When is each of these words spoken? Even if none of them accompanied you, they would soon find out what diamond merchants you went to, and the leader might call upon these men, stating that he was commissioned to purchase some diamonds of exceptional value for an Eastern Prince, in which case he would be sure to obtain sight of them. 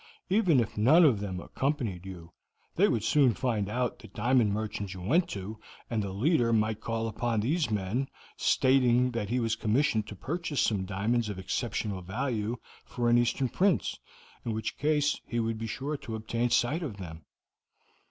Even 0.31 0.59
if 0.59 0.79
none 0.79 1.05
of 1.05 1.19
them 1.19 1.39
accompanied 1.39 2.07
you, 2.07 2.33
they 2.75 2.87
would 2.87 3.03
soon 3.03 3.35
find 3.35 3.69
out 3.69 4.01
what 4.03 4.13
diamond 4.15 4.51
merchants 4.51 4.95
you 4.95 5.01
went 5.01 5.29
to, 5.29 5.59
and 5.91 6.01
the 6.01 6.11
leader 6.11 6.51
might 6.51 6.81
call 6.81 7.07
upon 7.07 7.39
these 7.39 7.69
men, 7.69 8.07
stating 8.35 9.11
that 9.11 9.29
he 9.29 9.39
was 9.39 9.55
commissioned 9.55 10.07
to 10.07 10.15
purchase 10.15 10.59
some 10.59 10.85
diamonds 10.85 11.29
of 11.29 11.37
exceptional 11.37 12.01
value 12.01 12.57
for 12.83 13.11
an 13.11 13.17
Eastern 13.19 13.47
Prince, 13.47 13.99
in 14.43 14.53
which 14.53 14.75
case 14.79 15.19
he 15.27 15.39
would 15.39 15.59
be 15.59 15.67
sure 15.67 15.95
to 15.95 16.15
obtain 16.15 16.49
sight 16.49 16.81
of 16.81 16.97
them. 16.97 17.23